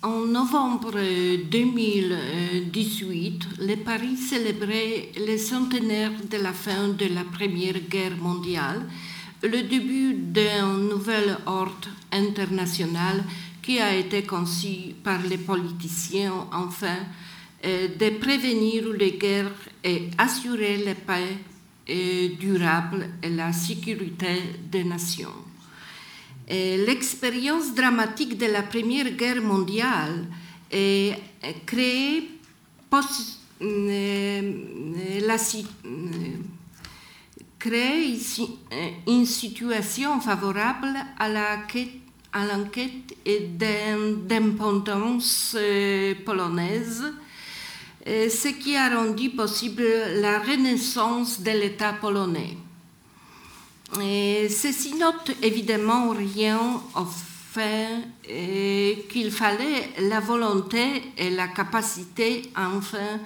[0.00, 0.92] En novembre
[1.50, 8.88] 2018, le Paris célébrait le centenaire de la fin de la Première Guerre mondiale,
[9.42, 13.24] le début d'un nouvel ordre international
[13.60, 16.98] qui a été conçu par les politiciens afin
[17.64, 19.50] euh, de prévenir les guerres
[19.82, 21.38] et assurer la paix
[21.90, 25.47] euh, durable et la sécurité des nations.
[26.50, 30.26] L'expérience dramatique de la Première Guerre mondiale
[30.72, 32.30] a créé
[39.06, 43.14] une situation favorable à l'enquête
[43.58, 47.04] d'indépendance euh, polonaise,
[48.06, 49.84] ce qui a rendu possible
[50.20, 52.56] la renaissance de l'État polonais.
[53.92, 56.58] Ceci note évidemment rien
[56.94, 58.04] au fait
[59.08, 63.18] qu'il fallait la volonté et la capacité enfin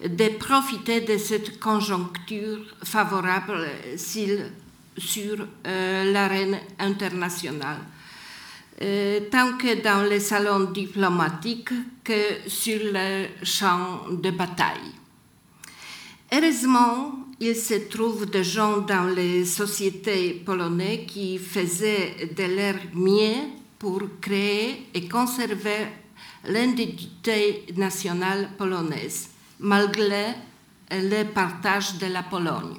[0.00, 3.66] de profiter de cette conjoncture favorable
[3.96, 7.78] sur euh, l'arène internationale,
[8.82, 11.70] euh, tant que dans les salons diplomatiques
[12.02, 14.92] que sur le champ de bataille.
[16.32, 23.50] Heureusement, il se trouve des gens dans les sociétés polonaises qui faisaient de leur mieux
[23.78, 25.88] pour créer et conserver
[26.48, 29.28] l'identité nationale polonaise,
[29.60, 30.34] malgré
[30.90, 32.78] le partage de la Pologne.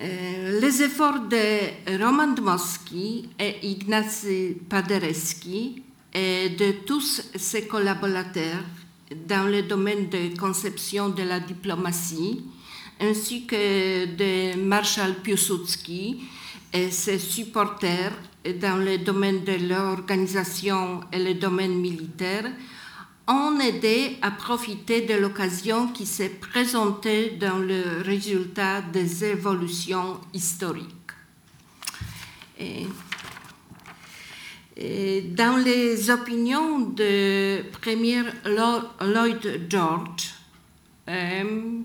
[0.00, 8.64] Euh, les efforts de Roman Dmowski et Ignacy Paderewski et de tous ses collaborateurs
[9.14, 12.44] dans le domaine de conception de la diplomatie,
[13.00, 16.22] ainsi que de Marshal Piłsudski
[16.72, 18.12] et ses supporters
[18.60, 22.50] dans le domaine de l'organisation et le domaine militaire,
[23.26, 30.94] ont aidé à profiter de l'occasion qui s'est présentée dans le résultat des évolutions historiques.
[34.78, 40.34] Dans les opinions de Premier Lloyd George,
[41.08, 41.82] euh,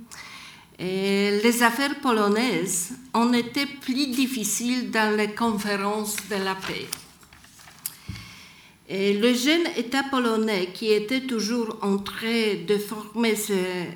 [0.80, 6.88] les affaires polonaises ont été plus difficiles dans les conférences de la paix.
[8.90, 13.88] Le jeune État polonais qui était toujours en train de former ses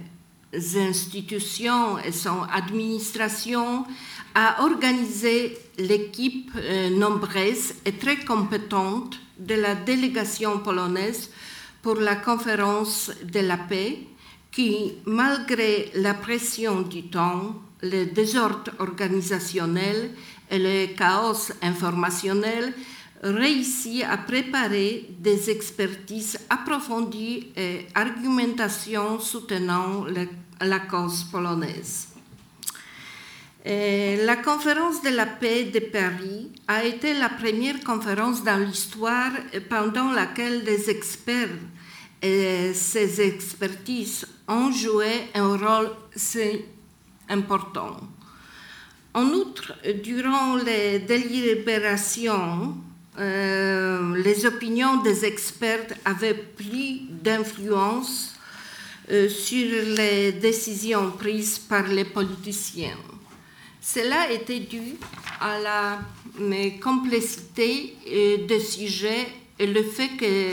[0.80, 3.86] institutions et son administration
[4.34, 11.30] a organisé l'équipe euh, nombreuse et très compétente de la délégation polonaise
[11.82, 14.00] pour la conférence de la paix
[14.52, 20.12] qui, malgré la pression du temps, le désordre organisationnel
[20.50, 22.74] et le chaos informationnel,
[23.22, 30.06] réussit à préparer des expertises approfondies et argumentations soutenant
[30.60, 32.17] la cause polonaise.
[33.68, 39.32] Euh, la conférence de la paix de Paris a été la première conférence dans l'histoire
[39.70, 41.50] pendant laquelle des experts
[42.22, 46.62] et ces expertises ont joué un rôle si
[47.28, 47.98] important.
[49.14, 52.74] En outre, durant les délibérations,
[53.20, 58.34] euh, les opinions des experts avaient plus d'influence
[59.10, 59.68] sur
[59.98, 62.98] les décisions prises par les politiciens.
[63.94, 64.82] Cela était dû
[65.40, 66.00] à la
[66.84, 69.28] complexité euh, des sujets
[69.58, 70.52] et le fait que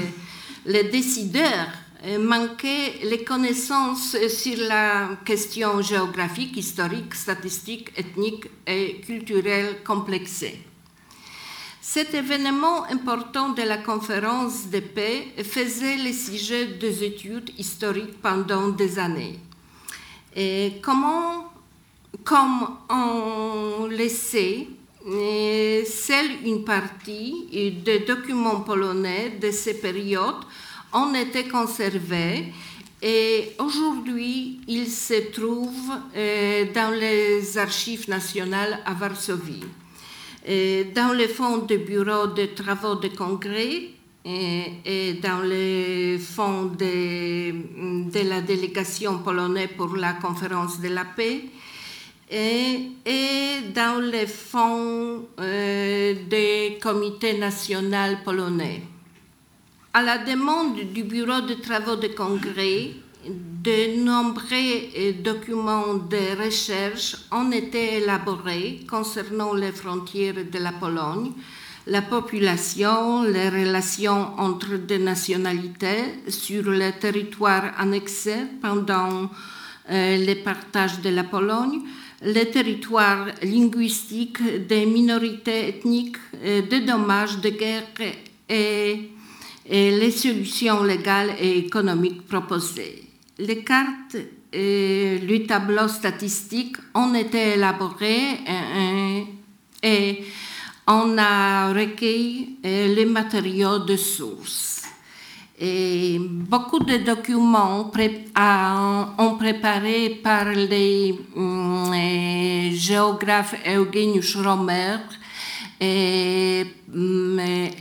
[0.67, 1.67] les décideurs
[2.05, 10.61] euh, manquaient les connaissances sur la question géographique, historique, statistique, ethnique et culturelle complexée.
[11.81, 18.69] Cet événement important de la conférence de paix faisait le sujet des études historiques pendant
[18.69, 19.41] des années.
[20.37, 21.54] Et comment
[22.25, 24.67] comme on le sait,
[25.05, 27.47] seule une partie
[27.85, 30.45] des documents polonais de ces périodes
[30.93, 32.47] ont été conservés
[33.03, 39.65] et aujourd'hui ils se trouvent euh, dans les archives nationales à Varsovie.
[40.95, 43.89] Dans le fonds du bureau de travaux de congrès
[44.27, 51.45] et, dans le fonds de, de la délégation polonaise pour la conférence de la paix,
[52.31, 52.91] et,
[53.75, 58.83] dans les fonds euh, des comités nationaux polonais.
[59.93, 62.91] À la demande du Bureau de travaux de congrès,
[63.27, 71.33] de nombreux euh, documents de recherche ont été élaborés concernant les frontières de la Pologne,
[71.87, 79.31] la population, les relations entre des nationalités sur le territoire annexé pendant
[79.91, 81.83] euh, les partages de la Pologne,
[82.25, 87.85] les territoires linguistiques des minorités ethniques, euh, des dommages de guerre
[88.49, 89.11] et,
[89.67, 93.05] les solutions légales et économiques proposées.
[93.39, 94.17] Les cartes
[94.53, 98.41] et le tableau statistique ont été élaborés
[99.83, 100.25] et
[100.87, 104.84] on a recueilli euh, les matériaux de source.
[105.61, 107.93] Beaucoup de documents
[109.19, 114.99] ont préparé par les euh, géographes Eugeniusz Romer,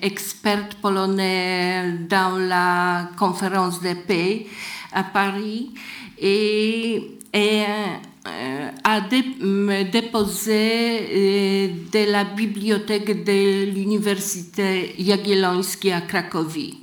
[0.01, 4.45] expert polonais dans la conférence de paix
[4.91, 5.71] à Paris,
[6.19, 7.63] et, et
[8.27, 10.51] euh, a déposé
[11.11, 16.82] euh, de la bibliothèque de l'université Jagiellońskiej à Cracovie,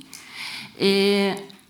[0.81, 1.29] et,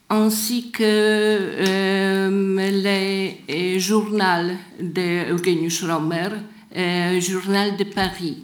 [0.10, 6.30] ainsi que euh, le journal de Eugeniusz Romer,
[7.20, 8.44] Journal de Paris.